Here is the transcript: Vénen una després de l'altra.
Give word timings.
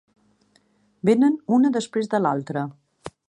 Vénen 1.09 1.37
una 1.59 1.71
després 1.77 2.11
de 2.15 2.23
l'altra. 2.27 2.65